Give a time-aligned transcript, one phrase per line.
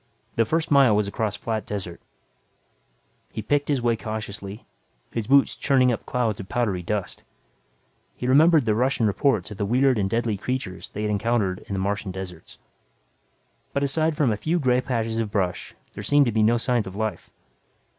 [0.35, 2.01] The first mile was across flat desert.
[3.31, 4.65] He picked his way cautiously,
[5.11, 7.23] his boots churning up clouds of powdery dust.
[8.15, 11.73] He remembered the Russian reports of the weird and deadly creatures they had encountered in
[11.73, 12.57] the Martian deserts.
[13.73, 16.81] But aside from a few gray patches of brush there seemed to be no sign
[16.87, 17.29] of life.